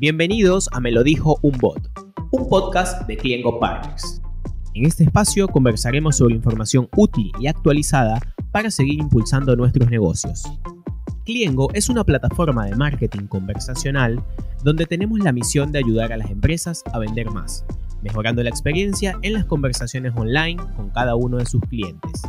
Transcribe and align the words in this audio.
Bienvenidos 0.00 0.70
a 0.72 0.80
Me 0.80 0.92
lo 0.92 1.02
dijo 1.02 1.38
un 1.42 1.58
bot, 1.58 1.78
un 2.30 2.48
podcast 2.48 3.06
de 3.06 3.18
Cliengo 3.18 3.60
Partners. 3.60 4.22
En 4.72 4.86
este 4.86 5.04
espacio 5.04 5.46
conversaremos 5.46 6.16
sobre 6.16 6.36
información 6.36 6.88
útil 6.96 7.30
y 7.38 7.48
actualizada 7.48 8.18
para 8.50 8.70
seguir 8.70 8.98
impulsando 8.98 9.54
nuestros 9.56 9.90
negocios. 9.90 10.44
Cliengo 11.26 11.68
es 11.74 11.90
una 11.90 12.02
plataforma 12.02 12.64
de 12.64 12.76
marketing 12.76 13.26
conversacional 13.26 14.24
donde 14.64 14.86
tenemos 14.86 15.18
la 15.18 15.32
misión 15.32 15.70
de 15.70 15.80
ayudar 15.80 16.14
a 16.14 16.16
las 16.16 16.30
empresas 16.30 16.82
a 16.94 16.98
vender 16.98 17.30
más, 17.30 17.66
mejorando 18.00 18.42
la 18.42 18.48
experiencia 18.48 19.18
en 19.20 19.34
las 19.34 19.44
conversaciones 19.44 20.14
online 20.16 20.62
con 20.76 20.88
cada 20.88 21.14
uno 21.14 21.36
de 21.36 21.44
sus 21.44 21.60
clientes. 21.68 22.22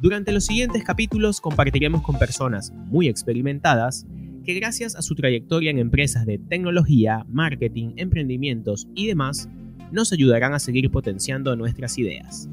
Durante 0.00 0.32
los 0.32 0.46
siguientes 0.46 0.82
capítulos 0.82 1.42
compartiremos 1.42 2.00
con 2.00 2.18
personas 2.18 2.72
muy 2.86 3.06
experimentadas 3.06 4.06
que 4.44 4.54
gracias 4.54 4.96
a 4.96 5.02
su 5.02 5.14
trayectoria 5.14 5.70
en 5.70 5.78
empresas 5.78 6.24
de 6.24 6.38
tecnología, 6.38 7.24
marketing, 7.28 7.92
emprendimientos 7.96 8.86
y 8.94 9.06
demás, 9.06 9.48
nos 9.92 10.12
ayudarán 10.12 10.54
a 10.54 10.58
seguir 10.58 10.90
potenciando 10.90 11.54
nuestras 11.56 11.98
ideas. 11.98 12.48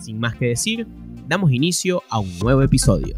Sin 0.00 0.18
más 0.18 0.34
que 0.34 0.46
decir, 0.46 0.86
damos 1.28 1.52
inicio 1.52 2.02
a 2.08 2.18
un 2.18 2.38
nuevo 2.38 2.62
episodio. 2.62 3.16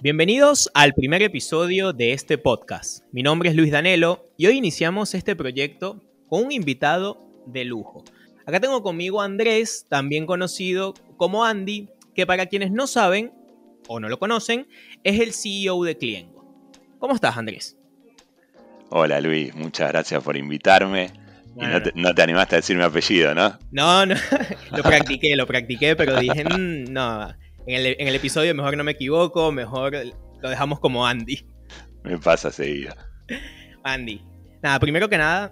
Bienvenidos 0.00 0.70
al 0.74 0.94
primer 0.94 1.22
episodio 1.22 1.92
de 1.92 2.12
este 2.12 2.38
podcast. 2.38 3.04
Mi 3.12 3.22
nombre 3.22 3.50
es 3.50 3.56
Luis 3.56 3.70
Danelo 3.70 4.28
y 4.36 4.46
hoy 4.46 4.58
iniciamos 4.58 5.14
este 5.14 5.36
proyecto 5.36 6.02
con 6.28 6.46
un 6.46 6.52
invitado 6.52 7.20
de 7.46 7.64
lujo. 7.64 8.04
Acá 8.46 8.58
tengo 8.58 8.82
conmigo 8.82 9.22
a 9.22 9.24
Andrés, 9.24 9.86
también 9.88 10.26
conocido 10.26 10.94
como 11.16 11.44
Andy, 11.44 11.88
que 12.14 12.26
para 12.26 12.46
quienes 12.46 12.70
no 12.70 12.86
saben 12.86 13.32
o 13.88 14.00
no 14.00 14.08
lo 14.08 14.18
conocen, 14.18 14.68
es 15.04 15.20
el 15.20 15.32
CEO 15.32 15.84
de 15.84 15.96
Cliengo. 15.96 16.42
¿Cómo 16.98 17.14
estás, 17.14 17.36
Andrés? 17.36 17.76
Hola, 18.90 19.20
Luis. 19.20 19.54
Muchas 19.54 19.90
gracias 19.90 20.22
por 20.22 20.36
invitarme. 20.36 21.10
no, 21.94 22.14
te, 22.14 22.22
animaste 22.22 22.56
a 22.56 22.58
decir 22.58 22.76
mi 22.76 22.82
apellido, 22.82 23.34
¿no? 23.34 23.58
No, 23.70 24.06
no. 24.06 24.14
lo 24.70 24.82
practiqué, 24.82 25.34
lo 25.34 25.46
practiqué, 25.46 25.96
pero 25.96 26.18
dije, 26.18 26.44
mm, 26.44 26.92
no. 26.92 27.28
En 27.66 27.74
el, 27.74 27.96
en 27.98 28.08
el 28.08 28.14
episodio 28.14 28.54
mejor 28.54 28.76
no 28.76 28.84
me 28.84 28.92
equivoco, 28.92 29.50
mejor 29.52 29.94
lo 30.40 30.50
dejamos 30.50 30.80
como 30.80 31.06
Andy. 31.06 31.46
Me 32.02 32.18
pasa 32.18 32.50
seguida. 32.50 32.96
Andy. 33.84 34.20
Nada, 34.62 34.78
primero 34.78 35.08
que 35.08 35.18
nada, 35.18 35.50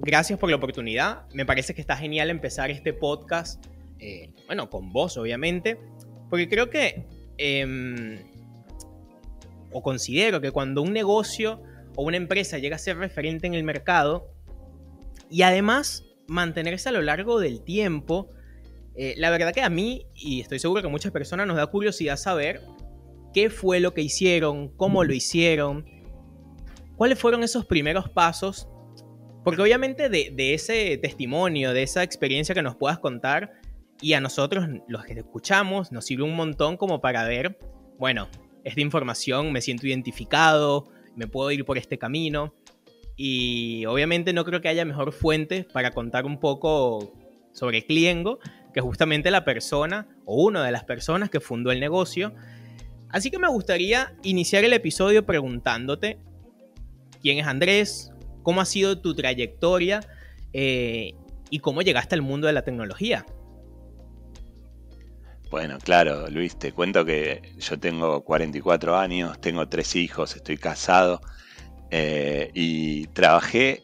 gracias 0.00 0.38
por 0.38 0.50
la 0.50 0.56
oportunidad. 0.56 1.26
Me 1.32 1.46
parece 1.46 1.74
que 1.74 1.80
está 1.80 1.96
genial 1.96 2.30
empezar 2.30 2.70
este 2.70 2.92
podcast 2.92 3.64
eh, 3.98 4.32
bueno, 4.46 4.70
con 4.70 4.92
vos 4.92 5.16
obviamente, 5.16 5.78
porque 6.30 6.48
creo 6.48 6.70
que, 6.70 7.06
em, 7.36 8.18
o 9.72 9.82
considero 9.82 10.40
que 10.40 10.50
cuando 10.50 10.82
un 10.82 10.92
negocio 10.92 11.62
o 11.96 12.04
una 12.04 12.16
empresa 12.16 12.58
llega 12.58 12.76
a 12.76 12.78
ser 12.78 12.96
referente 12.98 13.46
en 13.46 13.54
el 13.54 13.64
mercado, 13.64 14.32
y 15.30 15.42
además 15.42 16.04
mantenerse 16.26 16.88
a 16.88 16.92
lo 16.92 17.02
largo 17.02 17.40
del 17.40 17.62
tiempo, 17.62 18.30
eh, 18.94 19.14
la 19.16 19.30
verdad 19.30 19.52
que 19.52 19.62
a 19.62 19.70
mí, 19.70 20.06
y 20.14 20.40
estoy 20.40 20.58
seguro 20.58 20.80
que 20.82 20.88
a 20.88 20.90
muchas 20.90 21.12
personas 21.12 21.46
nos 21.46 21.56
da 21.56 21.66
curiosidad 21.66 22.16
saber 22.16 22.62
qué 23.32 23.50
fue 23.50 23.80
lo 23.80 23.94
que 23.94 24.02
hicieron, 24.02 24.68
cómo 24.76 25.04
lo 25.04 25.12
hicieron, 25.12 25.86
cuáles 26.96 27.18
fueron 27.18 27.42
esos 27.42 27.66
primeros 27.66 28.08
pasos, 28.08 28.68
porque 29.44 29.62
obviamente 29.62 30.08
de, 30.08 30.32
de 30.34 30.54
ese 30.54 30.98
testimonio, 30.98 31.72
de 31.72 31.82
esa 31.82 32.02
experiencia 32.02 32.54
que 32.54 32.62
nos 32.62 32.76
puedas 32.76 32.98
contar, 32.98 33.57
y 34.00 34.12
a 34.12 34.20
nosotros, 34.20 34.66
los 34.86 35.04
que 35.04 35.14
escuchamos, 35.14 35.92
nos 35.92 36.04
sirve 36.04 36.22
un 36.22 36.36
montón 36.36 36.76
como 36.76 37.00
para 37.00 37.24
ver, 37.24 37.58
bueno, 37.98 38.28
esta 38.64 38.80
información 38.80 39.52
me 39.52 39.60
siento 39.60 39.86
identificado, 39.86 40.88
me 41.16 41.26
puedo 41.26 41.50
ir 41.50 41.64
por 41.64 41.78
este 41.78 41.98
camino. 41.98 42.54
Y 43.16 43.84
obviamente 43.86 44.32
no 44.32 44.44
creo 44.44 44.60
que 44.60 44.68
haya 44.68 44.84
mejor 44.84 45.12
fuente 45.12 45.64
para 45.72 45.90
contar 45.90 46.24
un 46.24 46.38
poco 46.38 47.12
sobre 47.52 47.84
Cliengo 47.84 48.38
que 48.72 48.80
justamente 48.80 49.30
la 49.30 49.44
persona 49.44 50.06
o 50.24 50.44
una 50.44 50.64
de 50.64 50.70
las 50.70 50.84
personas 50.84 51.30
que 51.30 51.40
fundó 51.40 51.72
el 51.72 51.80
negocio. 51.80 52.32
Así 53.08 53.30
que 53.30 53.38
me 53.38 53.48
gustaría 53.48 54.14
iniciar 54.22 54.64
el 54.64 54.72
episodio 54.72 55.26
preguntándote 55.26 56.18
quién 57.20 57.38
es 57.38 57.46
Andrés, 57.46 58.12
cómo 58.42 58.60
ha 58.60 58.64
sido 58.64 59.00
tu 59.00 59.14
trayectoria 59.14 60.00
eh, 60.52 61.14
y 61.50 61.58
cómo 61.58 61.82
llegaste 61.82 62.14
al 62.14 62.22
mundo 62.22 62.46
de 62.46 62.52
la 62.52 62.62
tecnología. 62.62 63.26
Bueno, 65.50 65.78
claro, 65.78 66.28
Luis, 66.28 66.58
te 66.58 66.72
cuento 66.72 67.06
que 67.06 67.54
yo 67.58 67.78
tengo 67.78 68.22
44 68.22 68.98
años, 68.98 69.40
tengo 69.40 69.66
tres 69.66 69.96
hijos, 69.96 70.36
estoy 70.36 70.58
casado 70.58 71.22
eh, 71.90 72.50
y 72.52 73.06
trabajé 73.08 73.82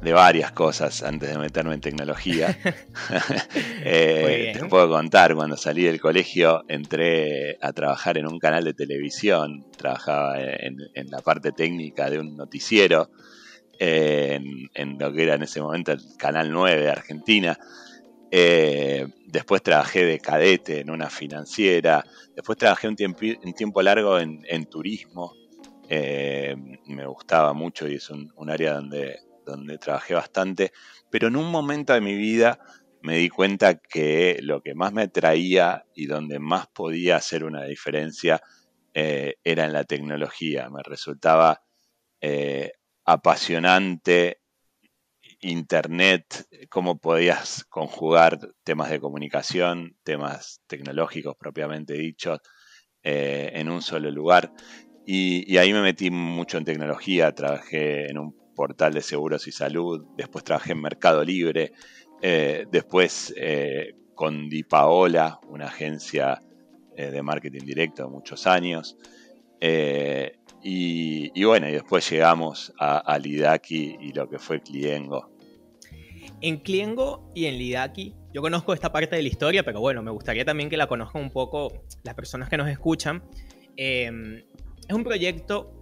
de 0.00 0.12
varias 0.12 0.52
cosas 0.52 1.02
antes 1.02 1.30
de 1.30 1.38
meterme 1.38 1.74
en 1.74 1.80
tecnología. 1.80 2.56
Eh, 3.84 4.52
te 4.56 4.64
puedo 4.66 4.88
contar, 4.88 5.34
cuando 5.34 5.56
salí 5.56 5.82
del 5.82 6.00
colegio 6.00 6.62
entré 6.68 7.58
a 7.60 7.72
trabajar 7.72 8.16
en 8.16 8.28
un 8.28 8.38
canal 8.38 8.62
de 8.62 8.74
televisión, 8.74 9.66
trabajaba 9.76 10.40
en, 10.40 10.76
la 11.10 11.18
parte 11.18 11.50
técnica 11.50 12.08
de 12.08 12.20
un 12.20 12.36
noticiero, 12.36 13.10
en, 13.80 14.70
en, 14.74 14.98
lo 15.00 15.12
que 15.12 15.24
era 15.24 15.34
en 15.34 15.42
ese 15.42 15.60
momento 15.60 15.90
el 15.90 16.00
Canal 16.16 16.52
9 16.52 16.82
de 16.82 16.90
Argentina. 16.90 17.58
Eh, 18.34 19.06
después 19.26 19.62
trabajé 19.62 20.06
de 20.06 20.18
cadete 20.18 20.80
en 20.80 20.88
una 20.88 21.10
financiera. 21.10 22.02
Después 22.34 22.56
trabajé 22.56 22.88
un 22.88 22.96
tiempo, 22.96 23.82
largo 23.82 24.18
en, 24.18 24.66
turismo. 24.70 25.34
Eh, 25.86 26.56
me 26.86 27.06
gustaba 27.06 27.52
mucho 27.52 27.86
y 27.86 27.96
es 27.96 28.08
un, 28.08 28.32
área 28.48 28.72
donde, 28.72 29.18
donde 29.44 29.76
trabajé 29.76 30.14
bastante. 30.14 30.72
Pero 31.10 31.28
en 31.28 31.36
un 31.36 31.50
momento 31.50 31.92
de 31.92 32.00
mi 32.00 32.14
vida 32.16 32.58
me 33.02 33.18
di 33.18 33.28
cuenta 33.28 33.74
que 33.74 34.38
lo 34.40 34.62
que 34.62 34.74
más 34.74 34.94
me 34.94 35.02
atraía 35.02 35.84
y 35.94 36.06
donde 36.06 36.38
más 36.38 36.68
podía 36.68 37.16
hacer 37.16 37.44
una 37.44 37.64
diferencia 37.64 38.40
eh, 38.94 39.34
era 39.44 39.66
en 39.66 39.74
la 39.74 39.84
tecnología. 39.84 40.70
Me 40.70 40.82
resultaba 40.82 41.62
apasionante 43.04 44.41
Internet, 45.42 46.46
cómo 46.70 46.98
podías 46.98 47.64
conjugar 47.64 48.38
temas 48.62 48.90
de 48.90 49.00
comunicación, 49.00 49.96
temas 50.04 50.62
tecnológicos 50.68 51.34
propiamente 51.36 51.94
dichos, 51.94 52.40
eh, 53.02 53.50
en 53.54 53.68
un 53.68 53.82
solo 53.82 54.10
lugar. 54.10 54.52
Y, 55.04 55.56
ahí 55.56 55.72
me 55.72 55.82
metí 55.82 56.12
mucho 56.12 56.58
en 56.58 56.64
tecnología, 56.64 57.32
trabajé 57.32 58.08
en 58.08 58.18
un 58.18 58.36
portal 58.54 58.94
de 58.94 59.00
seguros 59.00 59.48
y 59.48 59.52
salud, 59.52 60.06
después 60.16 60.44
trabajé 60.44 60.72
en 60.72 60.80
Mercado 60.80 61.24
Libre, 61.24 61.72
eh, 62.20 62.66
después 62.70 63.34
eh, 63.36 63.94
con 64.14 64.48
Di 64.48 64.62
Paola, 64.62 65.40
una 65.48 65.66
agencia 65.66 66.40
de 66.94 67.22
marketing 67.22 67.64
directo 67.64 68.04
de 68.04 68.10
muchos 68.10 68.46
años. 68.46 68.96
Y, 70.64 71.44
bueno, 71.44 71.68
y 71.68 71.72
después 71.72 72.08
llegamos 72.08 72.72
a, 72.78 73.18
Lidaki 73.18 73.96
y 74.00 74.12
lo 74.12 74.28
que 74.28 74.38
fue 74.38 74.60
Cliengo. 74.60 75.30
En 76.40 76.58
Cliengo 76.58 77.30
y 77.34 77.46
en 77.46 77.58
Lidaki, 77.58 78.14
yo 78.32 78.42
conozco 78.42 78.72
esta 78.72 78.92
parte 78.92 79.16
de 79.16 79.22
la 79.22 79.28
historia, 79.28 79.64
pero 79.64 79.80
bueno, 79.80 80.02
me 80.02 80.10
gustaría 80.10 80.44
también 80.44 80.70
que 80.70 80.76
la 80.76 80.86
conozcan 80.86 81.22
un 81.22 81.30
poco 81.30 81.84
las 82.04 82.14
personas 82.14 82.48
que 82.48 82.56
nos 82.56 82.68
escuchan. 82.68 83.22
Em, 83.76 84.44
¿Es 84.88 84.94
un 84.94 85.04
proyecto 85.04 85.72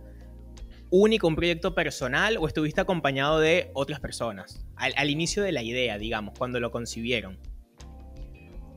único, 0.91 1.29
un 1.29 1.37
proyecto 1.37 1.75
personal 1.75 2.39
o 2.39 2.47
estuviste 2.47 2.81
acompañado 2.81 3.39
de 3.39 3.71
otras 3.75 4.01
personas? 4.01 4.65
Al, 4.77 4.95
al 4.97 5.11
inicio 5.11 5.43
de 5.43 5.53
la 5.53 5.63
idea, 5.63 5.99
digamos, 5.99 6.39
cuando 6.39 6.59
lo 6.59 6.71
concibieron. 6.71 7.39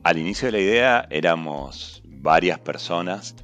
Al 0.02 0.18
inicio 0.18 0.48
de 0.48 0.52
la 0.52 0.60
idea 0.60 1.06
éramos 1.10 2.02
varias 2.04 2.58
personas 2.58 3.34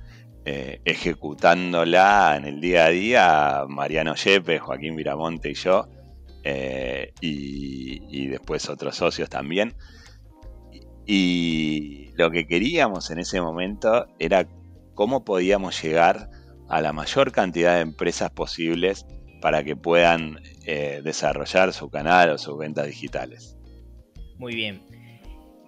eh, 0.45 0.81
ejecutándola 0.85 2.35
en 2.37 2.47
el 2.47 2.61
día 2.61 2.87
a 2.87 2.89
día 2.89 3.65
Mariano 3.69 4.15
Yepes, 4.15 4.61
Joaquín 4.61 4.97
Viramonte 4.97 5.51
y 5.51 5.55
yo, 5.55 5.87
eh, 6.43 7.13
y, 7.21 8.27
después 8.29 8.69
otros 8.69 8.97
socios 8.97 9.29
también. 9.29 9.75
Y 11.05 12.11
lo 12.15 12.31
que 12.31 12.47
queríamos 12.47 13.11
en 13.11 13.19
ese 13.19 13.41
momento 13.41 14.07
era 14.19 14.49
cómo 14.95 15.25
podíamos 15.25 15.83
llegar 15.83 16.31
a 16.69 16.81
la 16.81 16.93
mayor 16.93 17.33
cantidad 17.33 17.75
de 17.75 17.81
empresas 17.81 18.31
posibles 18.31 19.05
para 19.43 19.65
que 19.65 19.77
puedan 19.77 20.41
eh, 20.65 21.01
desarrollar 21.03 21.73
su 21.73 21.91
canal 21.91 22.31
o 22.31 22.39
sus 22.39 22.57
ventas 22.57 22.87
digitales. 22.87 23.57
Muy 24.39 24.55
bien. 24.55 24.83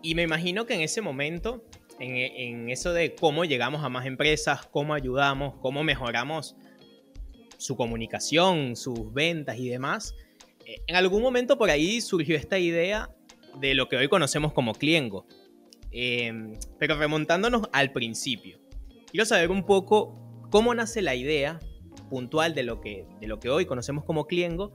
Y 0.03 0.15
me 0.15 0.23
imagino 0.23 0.65
que 0.65 0.75
en 0.75 0.81
ese 0.81 1.03
momento 1.03 1.65
en, 2.03 2.69
eso 2.69 2.93
de 2.93 3.15
cómo 3.15 3.45
llegamos 3.45 3.85
a 3.85 3.89
más 3.89 4.07
empresas, 4.07 4.67
cómo 4.67 4.95
ayudamos, 4.95 5.55
cómo 5.61 5.85
mejoramos 5.85 6.57
su 7.59 7.77
comunicación, 7.77 8.77
sus 8.77 9.13
ventas 9.13 9.59
y 9.59 9.69
demás. 9.69 10.15
Eh, 10.67 10.83
en 10.87 10.97
algún 10.97 11.23
momento 11.23 11.57
por 11.57 11.71
ahí 11.71 12.01
surgió 12.01 12.37
esta 12.37 12.59
idea 12.59 13.11
de 13.61 13.75
lo 13.75 13.89
que 13.89 13.97
hoy 13.97 14.09
conocemos 14.09 14.53
como 14.53 14.75
Cliengo. 14.75 15.27
Em, 15.93 16.55
pero 16.79 16.97
remontándonos 16.97 17.69
al 17.73 17.93
principio, 17.93 18.59
quiero 19.11 19.27
saber 19.27 19.51
un 19.51 19.65
poco 19.65 20.19
cómo 20.51 20.75
nace 20.75 21.03
la 21.03 21.15
idea 21.15 21.61
puntual 22.09 22.55
de 22.55 22.63
lo 22.63 22.81
que, 22.81 23.07
de 23.21 23.27
lo 23.27 23.39
que 23.39 23.49
hoy 23.49 23.67
conocemos 23.67 24.05
como 24.05 24.27
Cliengo. 24.27 24.73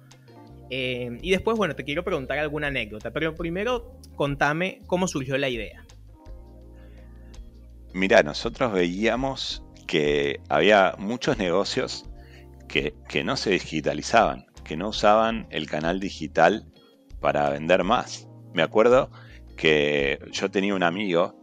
Eh, 0.70 1.18
y 1.22 1.32
después, 1.32 1.58
bueno, 1.58 1.76
te 1.76 1.84
quiero 1.84 2.04
preguntar 2.04 2.38
alguna 2.38 2.68
anécdota, 2.68 3.12
pero 3.12 3.36
primero 3.36 4.00
contame 4.16 4.82
cómo 4.86 5.08
surgió 5.08 5.38
la 5.38 5.50
idea. 5.50 5.87
Mira, 7.94 8.24
nosotros 8.24 8.72
veíamos 8.72 9.64
que 9.88 10.42
había 10.50 10.96
muchos 10.98 11.38
negocios 11.38 12.06
que, 12.68 12.96
que 13.08 13.24
no 13.24 13.38
se 13.38 13.52
digitalizaban, 13.52 14.46
que 14.64 14.78
no 14.78 14.90
usaban 14.90 15.48
el 15.50 15.68
canal 15.68 16.00
digital 16.00 16.66
para 17.20 17.50
vender 17.50 17.84
más. 17.84 18.28
Me 18.54 18.62
acuerdo 18.62 19.10
que 19.56 20.20
yo 20.32 20.50
tenía 20.52 20.76
un 20.76 20.84
amigo 20.84 21.36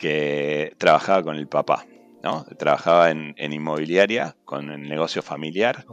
que 0.00 0.74
trabajaba 0.78 1.22
con 1.22 1.36
el 1.36 1.46
papá, 1.46 1.86
¿no? 2.22 2.44
Trabajaba 2.58 3.10
en, 3.10 3.34
inmobiliaria, 3.38 4.36
con 4.44 4.70
el 4.70 4.88
negocio 4.88 5.22
familiar. 5.22 5.84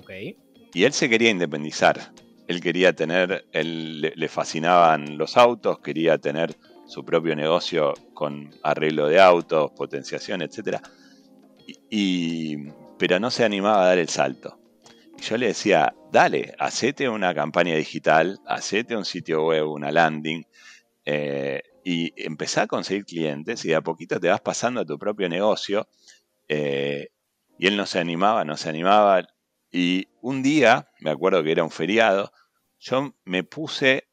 Y 0.74 0.86
él 0.86 0.94
se 0.94 1.10
quería 1.10 1.30
independizar. 1.30 2.14
Él 2.48 2.62
quería 2.62 2.94
tener, 2.94 3.46
él, 3.52 4.02
le 4.02 4.28
fascinaban 4.30 5.18
los 5.18 5.36
autos, 5.36 5.80
quería 5.80 6.18
tener 6.18 6.58
su 6.88 7.04
propio 7.04 7.36
negocio 7.36 7.94
con 8.14 8.50
arreglo 8.64 9.08
de 9.08 9.20
autos, 9.20 9.72
potenciación, 9.72 10.42
etc. 10.42 10.80
Y, 11.90 12.70
pero 12.98 13.20
no 13.20 13.30
se 13.30 13.44
animaba 13.44 13.84
a 13.84 13.88
dar 13.88 13.98
el 13.98 14.10
salto. 14.10 14.60
yo 15.22 15.38
le 15.38 15.48
decía, 15.48 15.94
dale, 16.12 16.56
hacete 16.60 17.10
una 17.10 17.34
campaña 17.36 17.76
digital, 17.76 18.40
hacete 18.48 18.96
un 18.96 19.06
sitio 19.06 19.46
web, 19.46 19.70
una 19.70 19.92
landing, 19.92 20.46
eh, 21.06 21.62
y 21.84 22.14
empezá 22.18 22.64
a 22.64 22.68
conseguir 22.68 23.06
clientes 23.06 23.64
y 23.66 23.70
de 23.70 23.76
a 23.76 23.82
poquito 23.82 24.20
te 24.20 24.30
vas 24.30 24.42
pasando 24.42 24.82
a 24.82 24.86
tu 24.86 24.98
propio 25.00 25.30
negocio. 25.30 25.88
Eh, 26.48 27.10
y 27.58 27.68
él 27.68 27.78
no 27.78 27.86
se 27.86 28.00
animaba, 28.00 28.46
no 28.46 28.58
se 28.58 28.70
animaba. 28.70 29.28
Y 29.72 30.08
un 30.22 30.44
día, 30.44 30.90
me 31.00 31.12
acuerdo 31.12 31.44
que 31.44 31.52
era 31.52 31.64
un 31.64 31.72
feriado, 31.72 32.32
yo 32.80 33.16
me 33.26 33.44
puse 33.44 34.08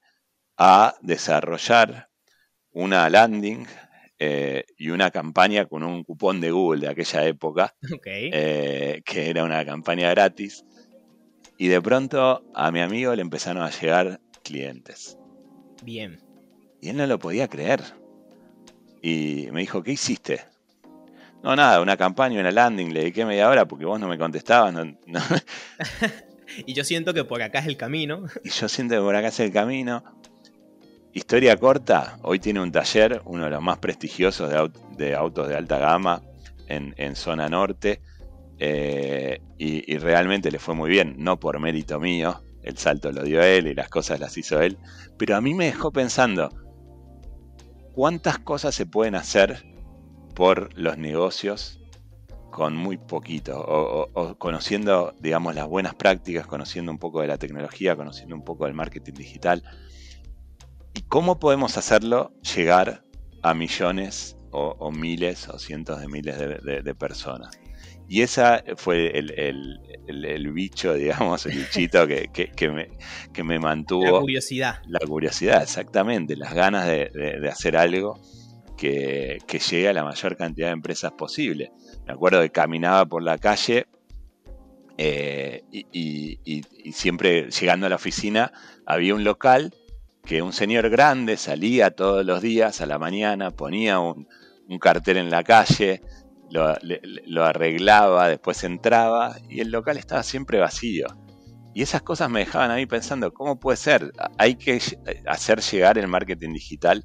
a 0.56 0.94
desarrollar 1.02 2.10
una 2.74 3.08
landing 3.08 3.66
eh, 4.18 4.64
y 4.76 4.90
una 4.90 5.10
campaña 5.10 5.64
con 5.66 5.82
un 5.82 6.04
cupón 6.04 6.40
de 6.40 6.50
Google 6.50 6.82
de 6.82 6.88
aquella 6.88 7.26
época, 7.26 7.74
que 8.02 9.02
era 9.06 9.44
una 9.44 9.64
campaña 9.64 10.10
gratis. 10.10 10.64
Y 11.56 11.68
de 11.68 11.80
pronto 11.80 12.44
a 12.54 12.70
mi 12.70 12.80
amigo 12.80 13.14
le 13.14 13.22
empezaron 13.22 13.62
a 13.62 13.70
llegar 13.70 14.20
clientes. 14.42 15.16
Bien. 15.82 16.20
Y 16.80 16.90
él 16.90 16.96
no 16.96 17.06
lo 17.06 17.18
podía 17.18 17.48
creer. 17.48 17.80
Y 19.02 19.48
me 19.52 19.60
dijo, 19.60 19.82
¿qué 19.82 19.92
hiciste? 19.92 20.40
No, 21.42 21.54
nada, 21.54 21.80
una 21.80 21.96
campaña, 21.96 22.40
una 22.40 22.50
landing, 22.50 22.92
le 22.92 23.00
dediqué 23.00 23.26
media 23.26 23.50
hora 23.50 23.68
porque 23.68 23.84
vos 23.84 24.00
no 24.00 24.08
me 24.08 24.16
contestabas. 24.16 24.74
y 26.66 26.72
yo 26.72 26.84
siento 26.84 27.12
que 27.12 27.24
por 27.24 27.42
acá 27.42 27.58
es 27.58 27.66
el 27.66 27.76
camino. 27.76 28.24
y 28.42 28.48
yo 28.48 28.68
siento 28.68 28.94
que 28.94 29.00
por 29.02 29.14
acá 29.14 29.28
es 29.28 29.40
el 29.40 29.52
camino. 29.52 30.02
Historia 31.16 31.56
corta, 31.56 32.18
hoy 32.22 32.40
tiene 32.40 32.60
un 32.60 32.72
taller, 32.72 33.22
uno 33.24 33.44
de 33.44 33.50
los 33.50 33.62
más 33.62 33.78
prestigiosos 33.78 34.50
de, 34.96 35.14
autos 35.14 35.48
de 35.48 35.54
alta 35.54 35.78
gama 35.78 36.22
en, 36.66 37.14
zona 37.14 37.48
norte. 37.48 38.02
Eh, 38.58 39.40
y, 39.56 39.92
y, 39.92 39.98
realmente 39.98 40.50
le 40.50 40.58
fue 40.58 40.74
muy 40.74 40.90
bien, 40.90 41.14
no 41.18 41.38
por 41.38 41.60
mérito 41.60 42.00
mío, 42.00 42.42
el 42.64 42.76
salto 42.78 43.12
lo 43.12 43.22
dio 43.22 43.40
él 43.42 43.68
y 43.68 43.74
las 43.74 43.88
cosas 43.88 44.18
las 44.18 44.36
hizo 44.36 44.60
él, 44.60 44.76
pero 45.16 45.36
a 45.36 45.40
mí 45.40 45.54
me 45.54 45.66
dejó 45.66 45.92
pensando, 45.92 46.50
cuántas 47.92 48.40
cosas 48.40 48.74
se 48.74 48.84
pueden 48.84 49.14
hacer 49.14 49.64
por 50.34 50.76
los 50.76 50.98
negocios 50.98 51.80
con 52.50 52.76
muy 52.76 52.98
poquito, 52.98 53.60
o, 53.60 54.36
conociendo, 54.38 55.14
digamos, 55.20 55.54
las 55.54 55.66
buenas 55.66 55.94
prácticas, 55.94 56.46
conociendo 56.46 56.90
un 56.92 56.98
poco 56.98 57.20
de 57.20 57.28
la 57.28 57.38
tecnología, 57.38 57.96
conociendo 57.96 58.34
un 58.34 58.44
poco 58.44 58.64
del 58.66 58.74
marketing 58.74 59.14
digital. 59.14 59.62
¿Y 60.94 61.02
cómo 61.02 61.38
podemos 61.38 61.76
hacerlo 61.76 62.32
llegar 62.54 63.04
a 63.42 63.54
millones 63.54 64.36
o, 64.50 64.92
miles 64.92 65.48
o 65.48 65.58
cientos 65.58 66.00
de 66.00 66.08
miles 66.08 66.38
de 66.38 66.94
personas? 66.94 67.58
Y 68.08 68.20
esa 68.20 68.62
fue 68.76 69.18
el, 69.18 70.52
bicho, 70.52 70.94
digamos, 70.94 71.46
el 71.46 71.58
bichito 71.58 72.06
que, 72.06 72.28
me, 72.70 72.88
que, 73.32 73.42
me, 73.42 73.58
mantuvo. 73.58 74.04
La 74.04 74.20
curiosidad. 74.20 74.82
La 74.86 75.00
curiosidad, 75.00 75.62
exactamente. 75.62 76.36
Las 76.36 76.54
ganas 76.54 76.86
de, 76.86 77.48
hacer 77.50 77.76
algo 77.76 78.20
que, 78.76 79.38
llegue 79.48 79.88
a 79.88 79.92
la 79.92 80.04
mayor 80.04 80.36
cantidad 80.36 80.68
de 80.68 80.74
empresas 80.74 81.12
posible. 81.12 81.72
Me 82.06 82.12
acuerdo 82.12 82.42
que 82.42 82.50
caminaba 82.50 83.06
por 83.06 83.22
la 83.22 83.38
calle 83.38 83.86
eh, 84.98 85.64
y, 85.72 86.62
siempre 86.92 87.50
llegando 87.50 87.86
a 87.86 87.88
la 87.88 87.96
oficina 87.96 88.52
había 88.86 89.14
un 89.14 89.24
local 89.24 89.74
que 90.24 90.42
un 90.42 90.52
señor 90.52 90.88
grande 90.88 91.36
salía 91.36 91.90
todos 91.90 92.24
los 92.24 92.40
días 92.40 92.80
a 92.80 92.86
la 92.86 92.98
mañana, 92.98 93.50
ponía 93.50 94.00
un, 94.00 94.26
cartel 94.80 95.18
en 95.18 95.30
la 95.30 95.44
calle, 95.44 96.02
lo, 96.50 97.44
arreglaba, 97.44 98.28
después 98.28 98.64
entraba 98.64 99.36
y 99.48 99.60
el 99.60 99.70
local 99.70 99.98
estaba 99.98 100.22
siempre 100.22 100.58
vacío. 100.58 101.06
Y 101.74 101.82
esas 101.82 102.02
cosas 102.02 102.30
me 102.30 102.40
dejaban 102.40 102.70
a 102.70 102.76
mí 102.76 102.86
pensando, 102.86 103.34
¿cómo 103.34 103.58
puede 103.58 103.76
ser? 103.76 104.12
Hay 104.38 104.54
que 104.54 104.80
hacer 105.26 105.60
llegar 105.60 105.98
el 105.98 106.06
marketing 106.06 106.52
digital 106.52 107.04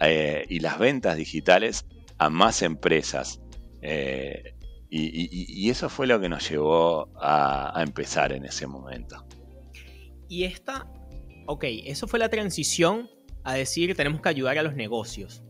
eh, 0.00 0.46
y 0.48 0.60
las 0.60 0.78
ventas 0.78 1.16
digitales 1.16 1.86
a 2.16 2.30
más 2.30 2.62
empresas. 2.62 3.40
Eh, 3.82 4.54
y, 4.88 5.68
eso 5.68 5.88
fue 5.90 6.06
lo 6.06 6.20
que 6.20 6.28
nos 6.28 6.48
llevó 6.48 7.10
a, 7.20 7.78
a 7.78 7.82
empezar 7.82 8.32
en 8.32 8.46
ese 8.46 8.66
momento. 8.66 9.26
Y 10.28 10.44
esta, 10.44 10.86
ok, 11.46 11.64
eso 11.84 12.06
fue 12.06 12.18
la 12.18 12.28
transición 12.28 13.10
a 13.44 13.54
decir 13.54 13.94
tenemos 13.94 14.20
que 14.20 14.28
ayudar 14.28 14.58
a 14.58 14.62
los 14.62 14.74
negocios. 14.74 15.42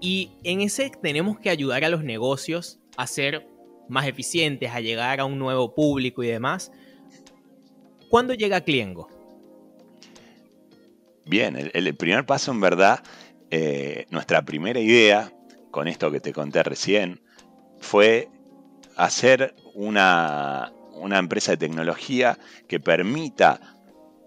Y 0.00 0.32
en 0.44 0.60
ese 0.60 0.90
tenemos 1.02 1.38
que 1.38 1.50
ayudar 1.50 1.84
a 1.84 1.88
los 1.88 2.04
negocios 2.04 2.80
a 2.96 3.06
ser 3.06 3.46
más 3.88 4.06
eficientes, 4.06 4.70
a 4.72 4.80
llegar 4.80 5.20
a 5.20 5.24
un 5.24 5.38
nuevo 5.38 5.74
público 5.74 6.22
y 6.22 6.28
demás. 6.28 6.72
¿Cuándo 8.10 8.34
llega 8.34 8.60
Cliengo? 8.60 9.08
Bien, 11.24 11.70
el, 11.72 11.94
primer 11.96 12.24
paso 12.24 12.52
en 12.52 12.60
verdad, 12.60 13.02
eh, 13.50 14.06
nuestra 14.10 14.44
primera 14.44 14.78
idea, 14.78 15.32
con 15.70 15.88
esto 15.88 16.10
que 16.12 16.20
te 16.20 16.32
conté 16.32 16.62
recién, 16.62 17.20
fue 17.80 18.28
hacer 18.96 19.54
una, 19.74 20.72
empresa 21.12 21.52
de 21.52 21.56
tecnología 21.58 22.38
que 22.68 22.80
permita 22.80 23.75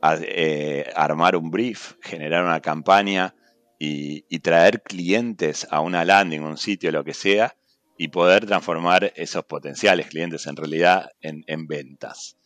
eh, 0.03 0.89
armar 0.95 1.35
un 1.35 1.51
brief, 1.51 1.93
generar 2.01 2.43
una 2.43 2.61
campaña 2.61 3.35
y, 3.77 4.39
traer 4.39 4.81
clientes 4.81 5.67
a 5.69 5.81
una 5.81 6.03
landing, 6.05 6.41
un 6.41 6.57
sitio, 6.57 6.91
lo 6.91 7.03
que 7.03 7.13
sea, 7.13 7.55
y 7.97 8.09
poder 8.09 8.45
transformar 8.45 9.11
esos 9.15 9.43
potenciales 9.45 10.07
clientes 10.07 10.47
en 10.47 10.55
realidad 10.55 11.09
en, 11.21 11.67
ventas. 11.67 12.37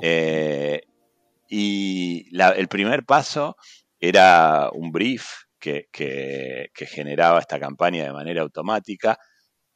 Eh, 0.00 0.82
y 1.48 2.26
el 2.38 2.68
primer 2.68 3.04
paso 3.04 3.56
era 4.00 4.70
un 4.72 4.90
brief 4.90 5.44
que, 5.58 6.70
generaba 6.74 7.38
esta 7.38 7.60
campaña 7.60 8.04
de 8.04 8.12
manera 8.12 8.42
automática 8.42 9.18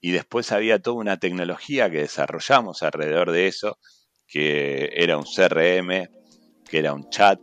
y 0.00 0.10
después 0.10 0.52
había 0.52 0.80
toda 0.80 0.96
una 0.96 1.18
tecnología 1.18 1.90
que 1.90 1.98
desarrollamos 1.98 2.82
alrededor 2.82 3.30
de 3.30 3.46
eso, 3.46 3.78
que 4.26 4.90
era 4.94 5.16
un 5.16 5.24
CRM, 5.24 6.08
que 6.68 6.78
era 6.78 6.92
un 6.92 7.08
chat, 7.10 7.40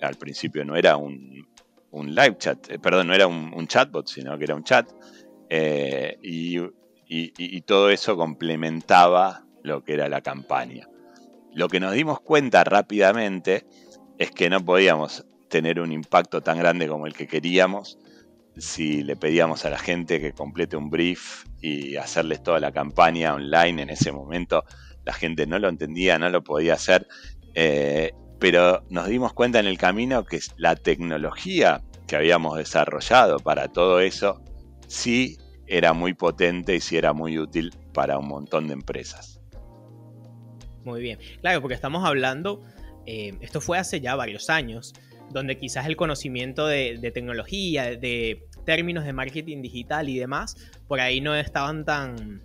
al 0.00 0.16
principio 0.16 0.64
no 0.64 0.76
era 0.76 0.96
un, 0.96 1.46
un 1.90 2.14
live 2.14 2.36
chat, 2.38 2.70
eh, 2.70 2.78
perdón, 2.78 3.08
no 3.08 3.14
era 3.14 3.26
un, 3.26 3.66
chatbot, 3.66 4.06
sino 4.06 4.36
que 4.38 4.44
era 4.44 4.54
un 4.54 4.64
chat, 4.64 4.90
eh, 5.48 6.18
y, 6.22 6.58
todo 7.62 7.90
eso 7.90 8.16
complementaba 8.16 9.44
lo 9.62 9.84
que 9.84 9.94
era 9.94 10.08
la 10.08 10.22
campaña. 10.22 10.88
Lo 11.52 11.68
que 11.68 11.80
nos 11.80 11.92
dimos 11.92 12.20
cuenta 12.20 12.64
rápidamente 12.64 13.66
es 14.18 14.30
que 14.30 14.48
no 14.48 14.64
podíamos 14.64 15.26
tener 15.48 15.80
un 15.80 15.92
impacto 15.92 16.40
tan 16.42 16.58
grande 16.58 16.88
como 16.88 17.06
el 17.06 17.14
que 17.14 17.26
queríamos 17.26 17.98
si 18.56 19.02
le 19.02 19.16
pedíamos 19.16 19.64
a 19.64 19.70
la 19.70 19.78
gente 19.78 20.20
que 20.20 20.32
complete 20.32 20.76
un 20.76 20.90
brief 20.90 21.44
y 21.60 21.96
hacerles 21.96 22.42
toda 22.42 22.58
la 22.58 22.72
campaña 22.72 23.34
online 23.34 23.82
en 23.82 23.90
ese 23.90 24.12
momento. 24.12 24.64
La 25.04 25.12
gente 25.12 25.46
no 25.46 25.58
lo 25.58 25.68
entendía, 25.68 26.18
no 26.18 26.28
lo 26.28 26.42
podía 26.42 26.74
hacer. 26.74 27.06
Eh, 27.54 28.12
pero 28.38 28.82
nos 28.90 29.08
dimos 29.08 29.32
cuenta 29.32 29.58
en 29.58 29.66
el 29.66 29.78
camino 29.78 30.24
que 30.24 30.40
la 30.56 30.76
tecnología 30.76 31.82
que 32.06 32.16
habíamos 32.16 32.56
desarrollado 32.56 33.38
para 33.38 33.68
todo 33.68 34.00
eso 34.00 34.40
sí 34.86 35.36
era 35.66 35.92
muy 35.92 36.14
potente 36.14 36.74
y 36.74 36.80
sí 36.80 36.96
era 36.96 37.12
muy 37.12 37.38
útil 37.38 37.72
para 37.92 38.18
un 38.18 38.28
montón 38.28 38.68
de 38.68 38.74
empresas. 38.74 39.40
Muy 40.84 41.02
bien, 41.02 41.18
claro, 41.40 41.60
porque 41.60 41.74
estamos 41.74 42.04
hablando, 42.04 42.62
eh, 43.04 43.36
esto 43.40 43.60
fue 43.60 43.78
hace 43.78 44.00
ya 44.00 44.16
varios 44.16 44.48
años, 44.48 44.94
donde 45.30 45.58
quizás 45.58 45.86
el 45.86 45.96
conocimiento 45.96 46.66
de, 46.66 46.98
tecnología, 47.12 47.96
de 47.96 48.46
términos 48.64 49.04
de 49.04 49.12
marketing 49.12 49.60
digital 49.60 50.08
y 50.08 50.18
demás, 50.18 50.56
por 50.86 51.00
ahí 51.00 51.20
no 51.20 51.34
estaban 51.34 51.84
tan, 51.84 52.42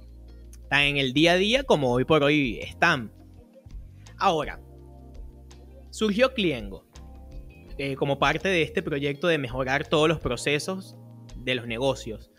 tan 0.69 0.81
en 0.81 0.97
el 0.97 1.13
día 1.13 1.33
a 1.33 1.35
día 1.35 1.63
como 1.63 1.91
hoy 1.91 2.03
por 2.03 2.23
hoy 2.23 2.59
están. 2.59 3.13
Ahora, 4.17 4.59
surgió 5.93 6.33
Cliengo 6.33 6.85
eh, 7.77 7.95
como 7.95 8.17
parte 8.17 8.49
de 8.49 8.63
este 8.63 8.81
proyecto 8.81 9.27
de 9.27 9.37
mejorar 9.37 9.87
todos 9.87 10.09
los 10.09 10.19
procesos 10.19 10.95
de 11.37 11.53
los 11.53 11.67
negocios. 11.67 12.31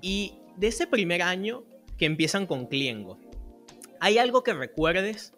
Y 0.00 0.34
de 0.56 0.68
ese 0.68 0.86
primer 0.86 1.20
año 1.22 1.64
que 1.98 2.06
empiezan 2.06 2.46
con 2.46 2.66
Cliengo, 2.66 3.18
¿hay 3.98 4.18
algo 4.18 4.44
que 4.44 4.54
recuerdes 4.54 5.34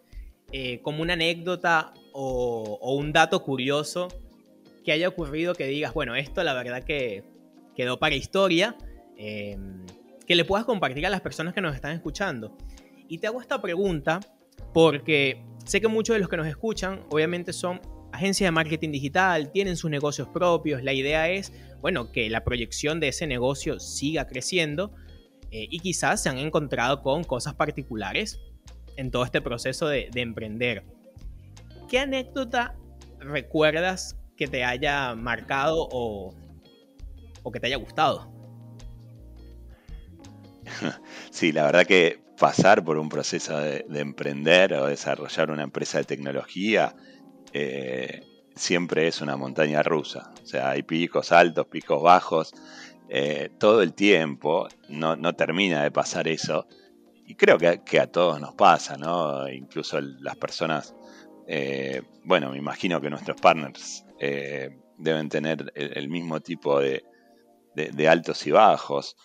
eh, 0.51 0.79
como 0.83 1.01
una 1.01 1.13
anécdota 1.13 1.91
o, 2.13 2.93
un 2.93 3.11
dato 3.13 3.43
curioso 3.43 4.09
que 4.85 4.91
haya 4.91 5.07
ocurrido 5.07 5.55
que 5.55 5.65
digas, 5.65 5.95
bueno, 5.95 6.15
esto 6.15 6.43
la 6.43 6.53
verdad 6.53 6.83
que 6.83 7.23
quedó 7.75 7.97
para 7.97 8.13
historia, 8.13 8.77
em, 9.17 9.85
que 10.27 10.35
le 10.35 10.45
puedas 10.45 10.65
compartir 10.65 11.05
a 11.07 11.09
las 11.09 11.21
personas 11.21 11.55
que 11.55 11.61
nos 11.61 11.73
están 11.73 11.93
escuchando? 11.93 12.55
Y 13.07 13.17
te 13.17 13.25
hago 13.25 13.41
esta 13.41 13.59
pregunta 13.59 14.19
porque 14.71 15.43
sé 15.67 15.81
que 15.81 15.87
muchos 15.87 16.15
de 16.15 16.19
los 16.19 16.29
que 16.29 16.37
nos 16.37 16.47
escuchan 16.47 17.03
obviamente 17.09 17.53
son 17.53 17.81
agencias 18.11 18.47
de 18.47 18.51
marketing 18.51 18.91
digital, 18.91 19.51
tienen 19.51 19.77
sus 19.77 19.91
negocios 19.91 20.27
propios, 20.29 20.83
la 20.83 20.93
idea 20.93 21.29
es, 21.29 21.53
bueno, 21.81 22.11
que 22.11 22.29
la 22.29 22.43
proyección 22.43 22.99
de 22.99 23.09
ese 23.09 23.27
negocio 23.27 23.79
siga 23.79 24.25
creciendo 24.27 24.93
eh, 25.51 25.67
y 25.69 25.79
quizás 25.79 26.23
se 26.23 26.29
han 26.29 26.37
encontrado 26.37 27.01
con 27.01 27.23
cosas 27.23 27.53
particulares 27.53 28.39
en 28.95 29.11
todo 29.11 29.23
este 29.23 29.41
proceso 29.41 29.87
de, 29.87 30.09
emprender. 30.15 30.83
¿Qué 31.89 31.99
anécdota 31.99 32.75
recuerdas 33.19 34.17
que 34.35 34.47
te 34.47 34.63
haya 34.63 35.15
marcado 35.15 35.87
o, 35.91 36.33
que 37.51 37.59
te 37.59 37.67
haya 37.67 37.77
gustado? 37.77 38.31
Sí, 41.31 41.51
la 41.51 41.63
verdad 41.63 41.85
que 41.85 42.26
pasar 42.37 42.83
por 42.83 42.97
un 42.97 43.09
proceso 43.09 43.57
de, 43.57 43.85
emprender 43.95 44.73
o 44.73 44.87
desarrollar 44.87 45.51
una 45.51 45.63
empresa 45.63 45.97
de 45.97 46.03
tecnología 46.03 46.95
eh, 47.51 48.21
siempre 48.55 49.07
es 49.07 49.21
una 49.21 49.35
montaña 49.37 49.83
rusa. 49.83 50.31
O 50.41 50.45
sea, 50.45 50.71
hay 50.71 50.83
picos 50.83 51.31
altos, 51.31 51.67
picos 51.67 52.01
bajos, 52.01 52.53
eh, 53.09 53.49
todo 53.59 53.81
el 53.81 53.93
tiempo, 53.93 54.67
no, 54.89 55.15
no, 55.15 55.33
termina 55.33 55.83
de 55.83 55.91
pasar 55.91 56.27
eso. 56.27 56.67
Y 57.25 57.35
creo 57.35 57.57
que, 57.57 57.99
a 57.99 58.07
todos 58.07 58.39
nos 58.39 58.55
pasa, 58.55 58.97
¿no? 58.97 59.49
Incluso 59.49 59.99
las 59.99 60.37
personas, 60.37 60.95
eh, 61.47 62.01
bueno, 62.23 62.51
me 62.51 62.57
imagino 62.57 63.01
que 63.01 63.09
nuestros 63.09 63.39
partners 63.41 64.05
deben 64.97 65.29
tener 65.29 65.71
el, 65.75 66.09
mismo 66.09 66.39
tipo 66.39 66.79
de, 66.79 67.03
altos 68.07 68.45
y 68.47 68.51
bajos. 68.51 69.17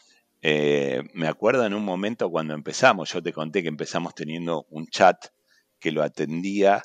Me 0.43 1.29
acuerdo 1.29 1.65
en 1.65 1.75
un 1.75 1.85
momento 1.85 2.31
cuando 2.31 2.55
empezamos, 2.55 3.13
yo 3.13 3.23
te 3.23 3.33
conté 3.33 3.63
que 3.63 3.69
empezamos 3.69 4.15
teniendo 4.15 4.67
un 4.71 4.87
chat 4.89 5.27
que 5.79 5.93
lo 5.93 6.03
atendía 6.03 6.83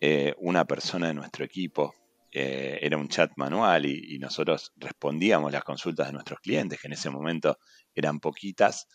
eh, 0.00 0.34
una 0.38 0.64
persona 0.64 1.08
de 1.08 1.14
nuestro 1.14 1.44
equipo. 1.44 1.94
Eh, 2.30 2.78
era 2.82 2.96
un 2.96 3.08
chat 3.08 3.32
manual 3.36 3.86
y, 3.86 4.18
nosotros 4.18 4.72
respondíamos 4.76 5.50
las 5.52 5.64
consultas 5.64 6.06
de 6.06 6.12
nuestros 6.12 6.40
clientes, 6.40 6.80
que 6.80 6.88
en 6.88 6.92
ese 6.92 7.10
momento 7.10 7.58
eran 7.94 8.20
poquitas, 8.20 8.86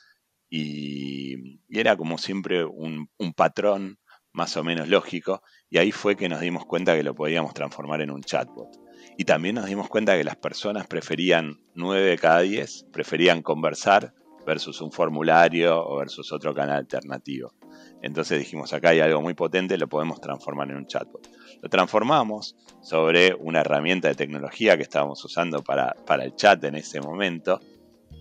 y, 0.50 1.60
era 1.70 1.98
como 1.98 2.18
siempre 2.18 2.64
un, 2.64 3.10
patrón 3.36 4.00
más 4.32 4.56
o 4.58 4.64
menos 4.64 4.88
lógico, 4.88 5.42
y 5.70 5.78
ahí 5.78 5.92
fue 5.92 6.16
que 6.16 6.30
nos 6.30 6.42
dimos 6.42 6.66
cuenta 6.66 6.96
que 6.96 7.04
lo 7.04 7.16
podíamos 7.16 7.54
transformar 7.54 8.02
en 8.02 8.12
un 8.12 8.22
chatbot. 8.22 8.83
Y 9.18 9.26
también 9.26 9.56
nos 9.56 9.66
dimos 9.66 9.90
cuenta 9.90 10.18
que 10.18 10.24
las 10.24 10.36
personas 10.36 10.88
preferían 10.88 11.60
9 11.76 12.02
de 12.02 12.18
cada 12.18 12.42
10, 12.42 12.88
preferían 12.92 13.42
conversar 13.42 14.14
versus 14.46 14.82
un 14.82 14.92
formulario 14.92 15.86
o 15.86 15.98
versus 15.98 16.32
otro 16.32 16.54
canal 16.54 16.78
alternativo. 16.78 17.54
Entonces 18.02 18.40
dijimos, 18.40 18.74
acá 18.74 18.90
hay 18.90 19.00
algo 19.00 19.22
muy 19.22 19.34
potente, 19.34 19.78
lo 19.78 19.88
podemos 19.88 20.20
transformar 20.20 20.70
en 20.70 20.78
un 20.78 20.88
chatbot. 20.88 21.28
Lo 21.62 21.70
transformamos 21.70 22.58
sobre 22.82 23.34
una 23.34 23.62
herramienta 23.62 24.10
de 24.10 24.16
tecnología 24.16 24.76
que 24.76 24.84
estábamos 24.84 25.24
usando 25.24 25.64
para, 25.64 25.96
el 26.22 26.36
chat 26.36 26.62
en 26.66 26.76
ese 26.76 27.00
momento 27.00 27.62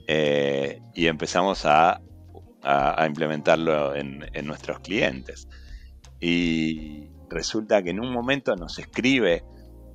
eh, 0.06 0.80
y 0.94 1.06
empezamos 1.06 1.64
a, 1.66 2.00
implementarlo 3.04 3.96
en, 3.96 4.24
nuestros 4.44 4.78
clientes. 4.78 5.48
Y 6.20 7.08
resulta 7.28 7.82
que 7.82 7.90
en 7.90 7.98
un 7.98 8.12
momento 8.12 8.54
nos 8.54 8.78
escribe 8.78 9.42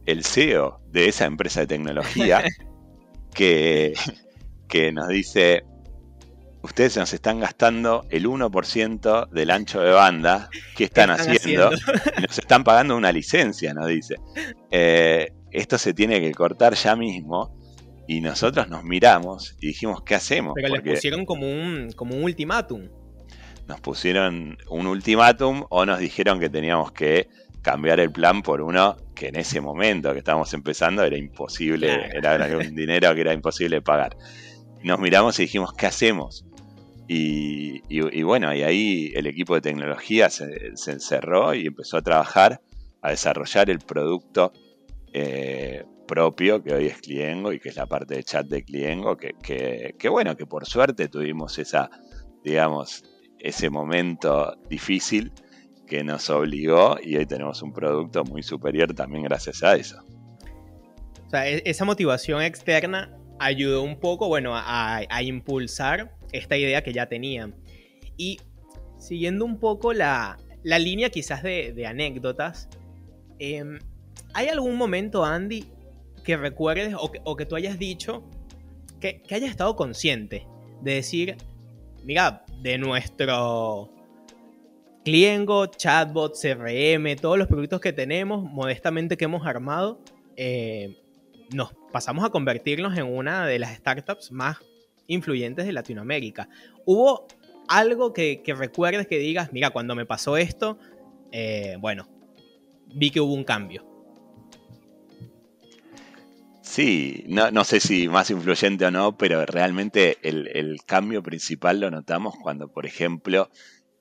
el 0.07 0.23
CEO 0.23 0.79
de 0.89 1.09
esa 1.09 1.25
empresa 1.25 1.59
de 1.59 1.67
tecnología 1.67 2.43
que, 3.35 3.93
que 4.67 4.91
nos 4.91 5.09
dice, 5.09 5.63
ustedes 6.63 6.97
nos 6.97 7.13
están 7.13 7.39
gastando 7.39 8.05
el 8.09 8.25
1% 8.25 9.29
del 9.29 9.51
ancho 9.51 9.81
de 9.81 9.91
banda. 9.91 10.49
¿Qué 10.75 10.85
están, 10.85 11.11
haciendo? 11.11 11.71
Nos 11.71 12.39
están 12.39 12.63
pagando 12.63 12.95
una 12.95 13.11
licencia, 13.11 13.73
nos 13.73 13.87
dice. 13.87 14.15
Eh, 14.71 15.33
esto 15.51 15.77
se 15.77 15.93
tiene 15.93 16.19
que 16.21 16.31
cortar 16.31 16.73
ya 16.73 16.95
mismo. 16.95 17.55
Y 18.09 18.21
nosotros 18.21 18.69
nos 18.69 18.85
miramos 18.85 19.57
y 19.59 19.67
dijimos, 19.67 20.01
¿qué 20.03 20.15
hacemos? 20.15 20.53
Pero 20.55 20.69
les 20.69 20.81
pusieron 20.81 21.25
como 21.25 21.45
un, 21.45 21.91
como 21.93 22.15
un 22.15 22.23
ultimátum. 22.23 22.87
Nos 23.67 23.81
pusieron 23.81 24.57
un 24.69 24.87
ultimátum 24.87 25.65
o 25.69 25.85
nos 25.85 25.99
dijeron 25.99 26.39
que 26.39 26.49
teníamos 26.49 26.93
que 26.93 27.27
cambiar 27.61 27.99
el 27.99 28.11
plan 28.11 28.41
por 28.41 28.61
uno 28.61 28.97
que 29.15 29.27
en 29.27 29.35
ese 29.35 29.61
momento 29.61 30.13
que 30.13 30.19
estábamos 30.19 30.53
empezando 30.53 31.03
era 31.03 31.17
imposible, 31.17 32.09
era 32.13 32.35
un 32.57 32.75
dinero 32.75 33.13
que 33.15 33.21
era 33.21 33.33
imposible 33.33 33.81
pagar. 33.81 34.15
Nos 34.83 34.99
miramos 34.99 35.39
y 35.39 35.43
dijimos, 35.43 35.73
¿qué 35.73 35.87
hacemos? 35.87 36.45
Y, 37.09 38.21
bueno, 38.23 38.53
y 38.53 38.63
ahí 38.63 39.11
el 39.15 39.27
equipo 39.27 39.55
de 39.55 39.61
tecnología 39.61 40.29
se, 40.29 40.73
encerró 40.87 41.53
y 41.53 41.67
empezó 41.67 41.97
a 41.97 42.01
trabajar 42.01 42.61
a 43.01 43.11
desarrollar 43.11 43.69
el 43.69 43.79
producto 43.79 44.51
eh, 45.13 45.85
propio 46.07 46.61
que 46.63 46.73
hoy 46.73 46.87
es 46.87 46.97
Cliengo 46.97 47.53
y 47.53 47.59
que 47.59 47.69
es 47.69 47.75
la 47.75 47.85
parte 47.85 48.15
de 48.15 48.23
chat 48.23 48.47
de 48.47 48.63
Cliengo, 48.63 49.15
que, 49.15 49.35
que, 49.97 50.09
bueno, 50.09 50.35
que 50.35 50.45
por 50.45 50.65
suerte 50.65 51.07
tuvimos 51.07 51.57
esa, 51.59 51.89
digamos, 52.43 53.03
ese 53.39 53.69
momento 53.69 54.57
difícil 54.69 55.31
que 55.87 56.03
nos 56.03 56.29
obligó 56.29 56.97
y 57.01 57.17
hoy 57.17 57.25
tenemos 57.25 57.61
un 57.63 57.73
producto 57.73 58.23
muy 58.23 58.43
superior 58.43 58.93
también 58.93 59.23
gracias 59.23 59.63
a 59.63 59.75
eso. 59.75 60.03
O 61.25 61.29
sea, 61.29 61.49
e-, 61.49 61.63
esa 61.65 61.85
motivación 61.85 62.43
externa 62.43 63.17
ayudó 63.39 63.81
un 63.81 63.99
poco, 63.99 64.27
bueno, 64.27 64.51
a, 64.53 65.01
impulsar 65.23 66.15
esta 66.31 66.57
idea 66.57 66.83
que 66.83 66.93
ya 66.93 67.07
tenían. 67.07 67.55
Y 68.17 68.39
siguiendo 68.99 69.45
un 69.45 69.59
poco 69.59 69.93
la, 69.93 70.37
línea 70.63 71.09
quizás 71.09 71.41
de, 71.43 71.85
anécdotas, 71.87 72.69
em, 73.39 73.79
¿hay 74.33 74.47
algún 74.47 74.75
momento, 74.75 75.23
Andy, 75.23 75.65
que 76.23 76.37
recuerdes 76.37 76.93
o 76.97 77.35
que, 77.35 77.45
tú 77.45 77.55
hayas 77.55 77.79
dicho 77.79 78.23
que, 78.99 79.21
que 79.21 79.35
hayas 79.35 79.49
estado 79.49 79.75
consciente 79.75 80.45
de 80.81 80.95
decir, 80.95 81.37
mira, 82.03 82.43
de 82.61 82.77
nuestro 82.77 83.96
Cliengo, 85.07 85.67
chatbot, 85.67 86.35
CRM, 86.35 87.15
todos 87.15 87.37
los 87.37 87.47
productos 87.47 87.79
que 87.79 87.93
tenemos, 87.93 88.43
modestamente 88.43 89.15
que 89.15 89.23
hemos 89.23 89.47
armado, 89.47 90.01
eh, 90.35 90.97
nos 91.53 91.73
pasamos 91.93 92.25
a 92.25 92.29
convertirnos 92.29 92.97
en 92.97 93.05
una 93.05 93.47
de 93.47 93.57
las 93.57 93.77
startups 93.77 94.33
más 94.33 94.57
influyentes 95.07 95.65
de 95.65 95.71
Latinoamérica. 95.71 96.49
¿Hubo 96.83 97.25
algo 97.69 98.11
que, 98.11 98.43
recuerdes 98.47 99.07
que 99.07 99.17
digas, 99.17 99.53
mira, 99.53 99.69
cuando 99.69 99.95
me 99.95 100.05
pasó 100.05 100.35
esto, 100.35 100.77
eh, 101.31 101.77
bueno, 101.79 102.09
vi 102.93 103.09
que 103.09 103.21
hubo 103.21 103.33
un 103.33 103.45
cambio? 103.45 103.85
Sí, 106.61 107.23
no, 107.29 107.63
sé 107.63 107.79
si 107.79 108.09
más 108.09 108.29
influyente 108.29 108.85
o 108.85 108.91
no, 108.91 109.17
pero 109.17 109.45
realmente 109.45 110.17
el, 110.21 110.81
cambio 110.85 111.23
principal 111.23 111.79
lo 111.79 111.89
notamos 111.89 112.35
cuando, 112.35 112.67
por 112.67 112.85
ejemplo, 112.85 113.49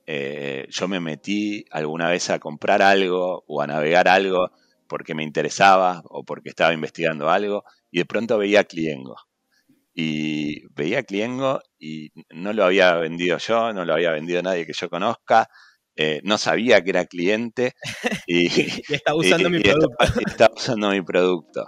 eh, 0.06 0.66
yo 0.70 0.88
me 0.88 1.00
metí 1.00 1.64
alguna 1.70 2.08
vez 2.08 2.30
a 2.30 2.38
comprar 2.38 2.82
algo 2.82 3.44
o 3.46 3.62
a 3.62 3.66
navegar 3.66 4.08
algo 4.08 4.50
porque 4.88 5.14
me 5.14 5.24
interesaba 5.24 6.02
o 6.04 6.24
porque 6.24 6.50
estaba 6.50 6.72
investigando 6.72 7.28
algo 7.28 7.64
y 7.90 7.98
de 7.98 8.04
pronto 8.06 8.38
veía 8.38 8.64
Cliengo 8.64 9.16
y 9.94 10.66
veía 10.74 11.02
Cliengo 11.02 11.60
y 11.78 12.10
no 12.30 12.52
lo 12.52 12.64
había 12.64 12.94
vendido 12.96 13.38
yo, 13.38 13.72
no 13.72 13.84
lo 13.84 13.94
había 13.94 14.12
vendido 14.12 14.42
nadie 14.42 14.66
que 14.66 14.74
yo 14.74 14.90
conozca, 14.90 15.48
eh, 15.98 16.20
no 16.24 16.36
sabía 16.36 16.84
que 16.84 16.90
era 16.90 17.06
cliente 17.06 17.74
y, 18.26 18.46
estaba 18.92 19.16
usando 19.18 19.48
mi 19.48 19.60
producto. 19.60 19.96
Estaba, 20.26 20.54
usando 20.54 20.90
mi 20.90 21.00
producto. 21.00 21.66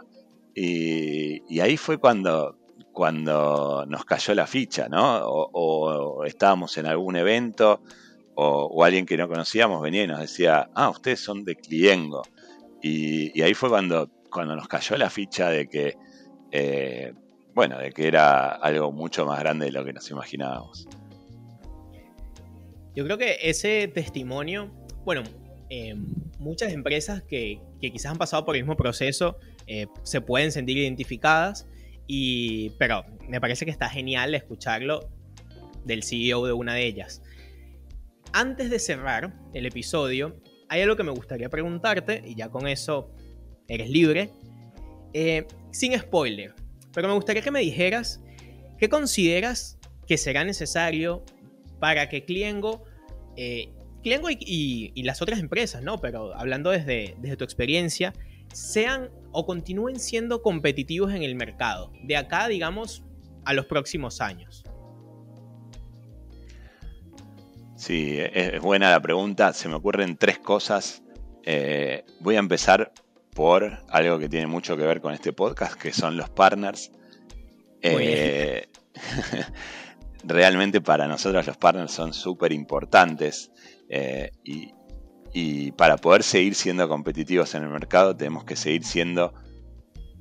Y, 0.54 1.60
ahí 1.60 1.76
fue 1.78 1.98
cuando, 1.98 2.58
cuando 2.92 3.86
nos 3.86 4.04
cayó 4.04 4.34
la 4.34 4.46
ficha, 4.46 4.88
¿no? 4.88 5.20
O, 5.24 6.24
estábamos 6.24 6.76
en 6.76 6.86
algún 6.86 7.16
evento 7.16 7.82
o, 8.40 8.84
alguien 8.84 9.04
que 9.04 9.16
no 9.16 9.28
conocíamos 9.28 9.82
venía 9.82 10.04
y 10.04 10.06
nos 10.06 10.20
decía, 10.20 10.70
ah, 10.74 10.90
ustedes 10.90 11.20
son 11.20 11.44
de 11.44 11.56
Cliengo. 11.56 12.22
Y, 12.80 13.40
ahí 13.42 13.54
fue 13.54 13.68
cuando, 13.68 14.08
cuando 14.30 14.54
nos 14.54 14.68
cayó 14.68 14.96
la 14.96 15.10
ficha 15.10 15.50
de 15.50 15.68
que 15.68 15.96
eh, 16.52 17.12
bueno, 17.58 17.76
de 17.78 17.90
que 17.90 18.06
era 18.06 18.50
algo 18.50 18.92
mucho 18.92 19.26
más 19.26 19.40
grande 19.40 19.66
de 19.66 19.72
lo 19.72 19.84
que 19.84 19.92
nos 19.92 20.08
imaginábamos. 20.12 20.86
Yo 22.94 23.04
creo 23.04 23.18
que 23.18 23.38
ese 23.42 23.88
testimonio, 23.88 24.70
bueno, 25.04 25.24
eh, 25.68 25.96
muchas 26.38 26.72
empresas 26.72 27.22
que, 27.22 27.60
quizás 27.80 28.12
han 28.12 28.18
pasado 28.18 28.44
por 28.44 28.54
el 28.54 28.62
mismo 28.62 28.76
proceso 28.76 29.38
eh, 29.66 29.88
se 30.04 30.20
pueden 30.20 30.52
sentir 30.52 30.78
identificadas, 30.78 31.66
y, 32.06 32.70
pero 32.78 33.04
me 33.28 33.40
parece 33.40 33.64
que 33.64 33.72
está 33.72 33.88
genial 33.88 34.36
escucharlo 34.36 35.10
del 35.84 36.04
CEO 36.04 36.46
de 36.46 36.52
una 36.52 36.74
de 36.74 36.86
ellas. 36.86 37.22
Antes 38.32 38.70
de 38.70 38.78
cerrar 38.78 39.34
el 39.54 39.66
episodio, 39.66 40.36
hay 40.68 40.82
algo 40.82 40.96
que 40.96 41.02
me 41.02 41.12
gustaría 41.12 41.48
preguntarte, 41.48 42.22
y 42.24 42.34
ya 42.34 42.50
con 42.50 42.68
eso 42.68 43.10
eres 43.66 43.90
libre, 43.90 44.30
eh, 45.12 45.46
sin 45.70 45.98
spoiler, 45.98 46.54
pero 46.92 47.08
me 47.08 47.14
gustaría 47.14 47.42
que 47.42 47.50
me 47.50 47.60
dijeras 47.60 48.22
qué 48.78 48.88
consideras 48.88 49.78
que 50.06 50.18
será 50.18 50.44
necesario 50.44 51.24
para 51.78 52.08
que 52.08 52.24
Cliengo 52.24 52.84
eh, 53.36 53.72
y, 54.02 55.02
las 55.02 55.22
otras 55.22 55.40
empresas, 55.40 55.82
¿no? 55.82 56.00
Pero 56.00 56.34
hablando 56.34 56.70
desde 56.70 57.36
tu 57.36 57.44
experiencia, 57.44 58.12
sean 58.52 59.10
o 59.32 59.46
continúen 59.46 60.00
siendo 60.00 60.42
competitivos 60.42 61.12
en 61.12 61.22
el 61.22 61.34
mercado, 61.34 61.92
de 62.02 62.16
acá, 62.16 62.48
digamos, 62.48 63.04
a 63.44 63.52
los 63.52 63.66
próximos 63.66 64.20
años. 64.20 64.64
Sí, 67.78 68.18
es 68.18 68.60
buena 68.60 68.90
la 68.90 69.00
pregunta. 69.00 69.52
Se 69.52 69.68
me 69.68 69.76
ocurren 69.76 70.16
tres 70.16 70.40
cosas. 70.40 71.02
Eh, 71.44 72.04
voy 72.20 72.34
a 72.34 72.40
empezar 72.40 72.92
por 73.34 73.84
algo 73.88 74.18
que 74.18 74.28
tiene 74.28 74.48
mucho 74.48 74.76
que 74.76 74.82
ver 74.82 75.00
con 75.00 75.14
este 75.14 75.32
podcast, 75.32 75.80
que 75.80 75.92
son 75.92 76.16
los 76.16 76.28
partners. 76.28 76.90
Eh, 77.80 78.66
realmente 80.24 80.80
para 80.80 81.06
nosotros 81.06 81.46
los 81.46 81.56
partners 81.56 81.92
son 81.92 82.12
súper 82.12 82.52
importantes. 82.52 83.52
Eh, 83.88 84.32
y, 84.42 84.74
para 85.76 85.96
poder 85.98 86.24
seguir 86.24 86.56
siendo 86.56 86.88
competitivos 86.88 87.54
en 87.54 87.62
el 87.62 87.68
mercado 87.68 88.16
tenemos 88.16 88.42
que 88.42 88.56
seguir 88.56 88.82
siendo 88.82 89.32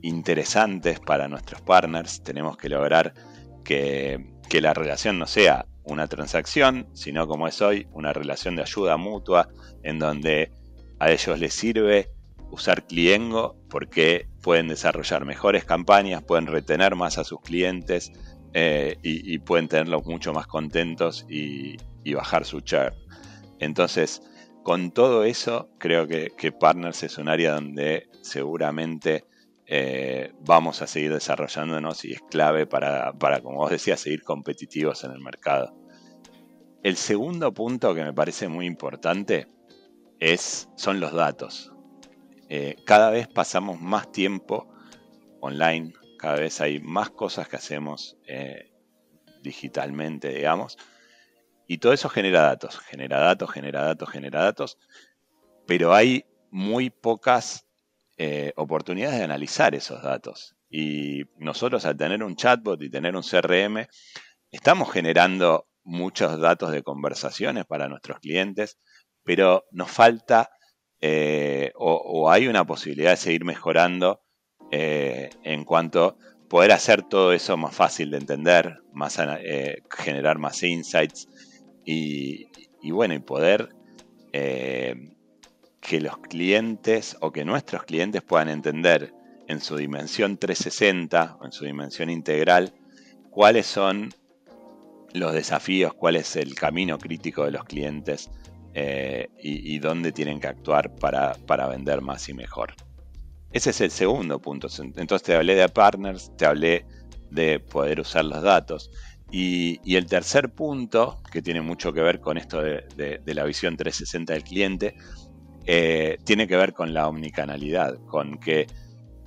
interesantes 0.03 0.99
para 0.99 1.27
nuestros 1.27 1.59
partners, 1.61 2.21
tenemos 2.21 2.55
que 2.55 2.69
lograr 2.69 3.15
que, 3.63 4.23
la 4.61 4.75
relación 4.75 5.17
no 5.17 5.25
sea 5.25 5.65
una 5.87 6.07
transacción, 6.07 6.87
sino 6.93 7.27
como 7.27 7.47
es 7.47 7.61
hoy, 7.61 7.87
una 7.91 8.13
relación 8.13 8.55
de 8.55 8.61
ayuda 8.61 8.97
mutua 8.97 9.49
en 9.83 9.99
donde 9.99 10.51
a 10.99 11.11
ellos 11.11 11.39
les 11.39 11.53
sirve 11.53 12.09
usar 12.51 12.85
Cliengo 12.85 13.55
porque 13.69 14.27
pueden 14.41 14.67
desarrollar 14.67 15.25
mejores 15.25 15.65
campañas, 15.65 16.23
pueden 16.23 16.47
retener 16.47 16.95
más 16.95 17.17
a 17.17 17.23
sus 17.23 17.41
clientes 17.41 18.11
eh, 18.53 18.97
y, 19.03 19.37
pueden 19.39 19.67
tenerlos 19.67 20.05
mucho 20.05 20.33
más 20.33 20.47
contentos 20.47 21.25
y, 21.29 21.77
bajar 22.13 22.45
su 22.45 22.61
churn. 22.61 22.93
Entonces, 23.59 24.21
con 24.63 24.91
todo 24.91 25.25
eso, 25.25 25.69
creo 25.77 26.07
que, 26.07 26.51
Partners 26.57 27.03
es 27.03 27.17
un 27.17 27.27
área 27.27 27.53
donde 27.53 28.09
seguramente 28.21 29.25
eh, 29.69 30.31
vamos 30.39 30.81
a 30.81 30.87
seguir 30.87 31.13
desarrollándonos 31.13 32.05
y 32.05 32.13
es 32.13 32.21
clave 32.21 32.65
para, 32.65 33.13
como 33.41 33.57
vos 33.57 33.69
decías, 33.69 33.99
seguir 33.99 34.23
competitivos 34.23 35.03
en 35.03 35.11
el 35.11 35.19
mercado. 35.19 35.75
El 36.83 36.95
segundo 36.95 37.53
punto 37.53 37.93
que 37.93 38.03
me 38.03 38.13
parece 38.13 38.47
muy 38.47 38.65
importante 38.65 39.47
es, 40.19 40.69
son 40.77 41.01
los 41.01 41.11
datos. 41.11 41.73
Eh, 42.47 42.77
cada 42.85 43.09
vez 43.09 43.27
pasamos 43.27 43.81
más 43.81 44.09
tiempo 44.09 44.73
online, 45.41 45.91
cada 46.17 46.35
vez 46.35 46.61
hay 46.61 46.79
más 46.79 47.09
cosas 47.09 47.49
que 47.49 47.57
hacemos 47.57 48.17
eh, 48.25 48.71
digitalmente, 49.43 50.29
digamos, 50.29 50.77
y 51.67 51.79
todo 51.79 51.91
eso 51.91 52.07
genera 52.07 52.41
datos, 52.41 52.79
genera 52.79 53.19
datos, 53.19 53.51
genera 53.51 53.83
datos, 53.83 54.09
genera 54.09 54.43
datos, 54.43 54.77
pero 55.65 55.93
hay 55.93 56.23
muy 56.49 56.89
pocas 56.89 57.66
eh, 58.19 58.51
oportunidades 58.55 59.19
de 59.19 59.25
analizar 59.25 59.75
esos 59.75 60.01
datos. 60.01 60.55
Y 60.71 61.25
nosotros 61.37 61.85
al 61.85 61.97
tener 61.97 62.23
un 62.23 62.35
chatbot 62.35 62.81
y 62.81 62.89
tener 62.89 63.15
un 63.15 63.21
CRM, 63.21 63.85
estamos 64.49 64.91
generando 64.91 65.67
muchos 65.83 66.39
datos 66.39 66.71
de 66.71 66.81
conversaciones 66.81 67.65
para 67.65 67.87
nuestros 67.87 68.19
clientes, 68.19 68.79
pero 69.23 69.65
nos 69.69 69.91
falta 69.91 70.49
eh, 70.99 71.71
o, 71.75 72.31
hay 72.31 72.47
una 72.47 72.65
posibilidad 72.65 73.11
de 73.11 73.17
seguir 73.17 73.45
mejorando 73.45 74.23
eh, 74.71 75.29
en 75.43 75.63
cuanto 75.63 76.03
a 76.05 76.15
poder 76.49 76.71
hacer 76.71 77.03
todo 77.03 77.33
eso 77.33 77.55
más 77.55 77.75
fácil 77.75 78.09
de 78.09 78.17
entender, 78.17 78.79
más, 78.93 79.19
generar 79.95 80.39
más 80.39 80.63
insights 80.63 81.27
y, 81.85 82.49
bueno, 82.89 83.13
y 83.13 83.19
poder 83.19 83.69
que 85.81 86.01
los 86.01 86.17
clientes 86.17 87.17
o 87.21 87.31
que 87.31 87.45
nuestros 87.45 87.83
clientes 87.83 88.21
puedan 88.21 88.49
entender 88.49 89.13
en 89.47 89.61
su 89.61 89.75
dimensión 89.75 90.37
360 90.37 91.37
o 91.39 91.45
en 91.45 91.51
su 91.51 91.65
dimensión 91.65 92.09
integral 92.09 92.73
cuáles 93.29 93.65
son 93.65 94.09
los 95.13 95.33
desafíos, 95.33 95.93
cuál 95.93 96.15
es 96.15 96.35
el 96.35 96.55
camino 96.55 96.97
crítico 96.97 97.45
de 97.45 97.51
los 97.51 97.63
clientes 97.63 98.29
eh, 98.73 99.29
y, 99.41 99.79
dónde 99.79 100.11
tienen 100.11 100.39
que 100.39 100.47
actuar 100.47 100.93
para, 100.95 101.33
para 101.47 101.67
vender 101.67 102.01
más 102.01 102.27
y 102.29 102.33
mejor. 102.33 102.75
Ese 103.51 103.71
es 103.71 103.81
el 103.81 103.91
segundo 103.91 104.39
punto. 104.39 104.67
Entonces 104.79 105.23
te 105.23 105.35
hablé 105.35 105.55
de 105.55 105.69
partners, 105.69 106.31
te 106.37 106.45
hablé 106.45 106.85
de 107.31 107.59
poder 107.59 107.99
usar 107.99 108.25
los 108.25 108.43
datos. 108.43 108.91
Y, 109.31 109.95
el 109.95 110.05
tercer 110.05 110.49
punto, 110.49 111.21
que 111.31 111.41
tiene 111.41 111.61
mucho 111.61 111.91
que 111.91 112.01
ver 112.01 112.21
con 112.21 112.37
esto 112.37 112.61
de, 112.61 113.21
la 113.25 113.43
visión 113.43 113.75
360 113.75 114.33
del 114.33 114.43
cliente, 114.43 114.95
eh, 115.69 116.17
tiene 116.23 116.47
que 116.47 116.55
ver 116.55 116.73
con 116.73 116.93
la 116.93 117.09
omnicanalidad, 117.09 117.99
con 118.05 118.39
que 118.39 118.67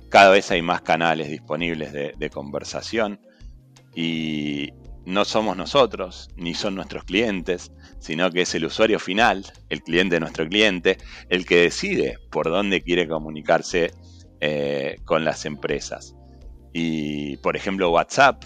cada 0.09 0.31
vez 0.31 0.49
hay 0.49 0.63
más 0.63 0.81
canales 0.81 1.29
disponibles 1.29 1.93
de, 1.93 2.29
conversación 2.31 3.19
y 3.95 4.69
no 5.05 5.23
somos 5.23 5.55
nosotros, 5.55 6.29
ni 6.35 6.55
son 6.55 6.73
nuestros 6.73 7.03
clientes, 7.03 7.71
sino 7.99 8.31
que 8.31 8.41
es 8.41 8.55
el 8.55 8.65
usuario 8.65 8.97
final, 8.97 9.45
el 9.69 9.83
cliente 9.83 10.15
de 10.15 10.19
nuestro 10.19 10.47
cliente, 10.47 10.97
el 11.29 11.45
que 11.45 11.57
decide 11.57 12.17
por 12.31 12.49
dónde 12.49 12.81
quiere 12.81 13.07
comunicarse 13.07 13.91
eh, 14.39 14.95
con 15.05 15.23
las 15.23 15.45
empresas. 15.45 16.15
Y, 16.73 17.37
por 17.37 17.55
ejemplo, 17.55 17.91
WhatsApp 17.91 18.43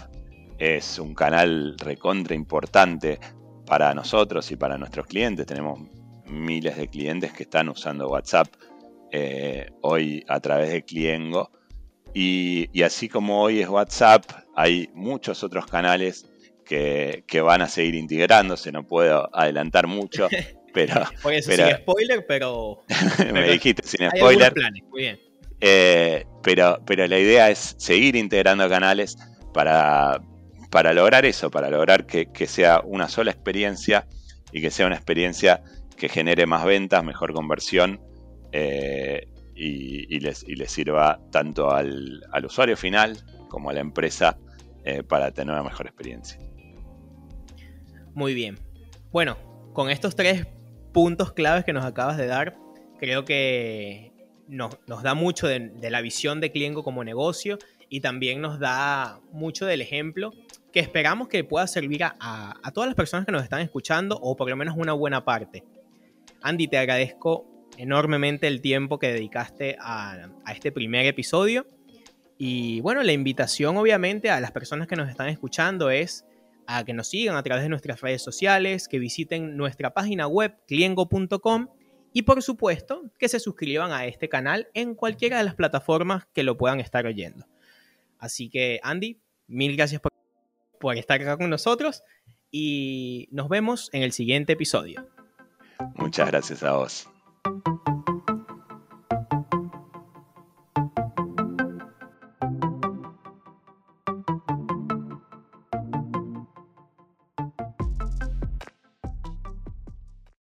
es 0.58 0.98
un 0.98 1.14
canal 1.14 1.76
recontra 1.78 2.34
importante 2.34 3.18
para 3.66 3.94
nosotros 3.94 4.50
y 4.52 4.56
para 4.56 4.76
nuestros 4.76 5.06
clientes. 5.06 5.46
Tenemos 5.46 5.80
miles 6.26 6.76
de 6.76 6.88
clientes 6.88 7.32
que 7.32 7.44
están 7.44 7.68
usando 7.68 8.08
WhatsApp 8.08 8.48
eh, 9.12 9.70
hoy 9.82 10.24
a 10.28 10.40
través 10.40 10.70
de 10.70 10.84
Cliengo. 10.84 11.50
Y, 12.14 12.82
así 12.82 13.08
como 13.08 13.42
hoy 13.42 13.60
es 13.60 13.68
WhatsApp, 13.68 14.24
hay 14.54 14.88
muchos 14.94 15.44
otros 15.44 15.66
canales 15.66 16.26
que, 16.64 17.24
van 17.44 17.62
a 17.62 17.68
seguir 17.68 17.94
integrándose. 17.94 18.72
No 18.72 18.86
puedo 18.86 19.28
adelantar 19.36 19.86
mucho, 19.86 20.28
pero... 20.72 21.04
sin 21.42 21.76
spoiler, 21.76 22.26
pero... 22.26 22.82
me 23.32 23.50
dijiste 23.50 23.86
sin 23.86 24.08
spoiler. 24.10 24.52
Muy 24.90 25.02
bien. 25.02 25.20
Eh, 25.60 26.24
pero, 26.42 26.80
pero 26.86 27.06
la 27.06 27.18
idea 27.18 27.50
es 27.50 27.74
seguir 27.78 28.16
integrando 28.16 28.68
canales 28.68 29.16
para, 29.52 30.20
para 30.70 30.92
lograr 30.92 31.24
eso, 31.24 31.50
para 31.50 31.70
lograr 31.70 32.06
que, 32.06 32.46
sea 32.46 32.82
una 32.84 33.08
sola 33.08 33.30
experiencia 33.30 34.06
y 34.52 34.60
que 34.60 34.70
sea 34.70 34.86
una 34.86 34.96
experiencia 34.96 35.62
que 35.96 36.08
genere 36.08 36.46
más 36.46 36.64
ventas, 36.64 37.02
mejor 37.02 37.32
conversión 37.32 38.00
eh, 38.52 39.26
y, 39.54 40.20
les, 40.20 40.44
sirva 40.66 41.18
tanto 41.30 41.70
al, 41.70 42.22
usuario 42.44 42.76
final 42.76 43.16
como 43.48 43.70
a 43.70 43.72
la 43.72 43.80
empresa 43.80 44.38
eh, 44.84 45.02
para 45.02 45.30
tener 45.32 45.54
una 45.54 45.62
mejor 45.62 45.86
experiencia. 45.86 46.38
Muy 48.14 48.34
bien. 48.34 48.58
Bueno, 49.12 49.36
con 49.72 49.90
estos 49.90 50.14
tres 50.14 50.46
puntos 50.92 51.32
claves 51.32 51.64
que 51.64 51.72
nos 51.72 51.84
acabas 51.84 52.16
de 52.16 52.26
dar, 52.26 52.56
creo 52.98 53.24
que 53.24 54.12
nos, 54.48 54.78
da 55.02 55.14
mucho 55.14 55.46
de, 55.46 55.90
la 55.90 56.00
visión 56.00 56.40
de 56.40 56.50
Cliengo 56.50 56.82
como 56.82 57.04
negocio 57.04 57.58
y 57.88 58.00
también 58.00 58.40
nos 58.40 58.58
da 58.58 59.20
mucho 59.32 59.66
del 59.66 59.80
ejemplo 59.80 60.32
que 60.72 60.80
esperamos 60.80 61.28
que 61.28 61.44
pueda 61.44 61.66
servir 61.66 62.04
a, 62.04 62.70
todas 62.74 62.88
las 62.88 62.96
personas 62.96 63.24
que 63.24 63.32
nos 63.32 63.42
están 63.42 63.60
escuchando 63.60 64.18
o 64.20 64.36
por 64.36 64.48
lo 64.48 64.56
menos 64.56 64.76
una 64.76 64.92
buena 64.92 65.24
parte. 65.24 65.64
Andy, 66.42 66.68
te 66.68 66.78
agradezco 66.78 67.46
enormemente 67.78 68.46
el 68.46 68.60
tiempo 68.60 68.98
que 68.98 69.12
dedicaste 69.12 69.76
a, 69.80 70.28
este 70.52 70.72
primer 70.72 71.06
episodio. 71.06 71.66
Y 72.38 72.80
bueno, 72.80 73.02
la 73.02 73.12
invitación 73.12 73.76
obviamente 73.76 74.30
a 74.30 74.40
las 74.40 74.52
personas 74.52 74.86
que 74.88 74.96
nos 74.96 75.08
están 75.08 75.28
escuchando 75.28 75.90
es 75.90 76.24
a 76.66 76.84
que 76.84 76.92
nos 76.92 77.08
sigan 77.08 77.36
a 77.36 77.42
través 77.42 77.62
de 77.62 77.68
nuestras 77.68 78.00
redes 78.00 78.22
sociales, 78.22 78.88
que 78.88 78.98
visiten 78.98 79.56
nuestra 79.56 79.94
página 79.94 80.26
web 80.26 80.56
cliengo.com 80.66 81.68
y 82.12 82.22
por 82.22 82.42
supuesto 82.42 83.04
que 83.18 83.28
se 83.28 83.40
suscriban 83.40 83.92
a 83.92 84.06
este 84.06 84.28
canal 84.28 84.68
en 84.74 84.94
cualquiera 84.94 85.38
de 85.38 85.44
las 85.44 85.54
plataformas 85.54 86.26
que 86.32 86.42
lo 86.42 86.56
puedan 86.56 86.80
estar 86.80 87.06
oyendo. 87.06 87.46
Así 88.18 88.48
que 88.48 88.80
Andy, 88.82 89.18
mil 89.46 89.76
gracias 89.76 90.00
por, 90.00 90.96
estar 90.96 91.20
acá 91.20 91.36
con 91.36 91.50
nosotros 91.50 92.02
y 92.50 93.28
nos 93.30 93.48
vemos 93.48 93.90
en 93.92 94.02
el 94.02 94.12
siguiente 94.12 94.52
episodio. 94.52 95.06
Muchas 95.96 96.28
gracias 96.28 96.62
a 96.62 96.72
vos. 96.72 97.08